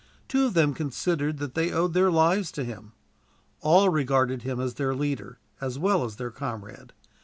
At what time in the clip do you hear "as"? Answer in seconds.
4.59-4.73, 5.61-5.77, 6.03-6.15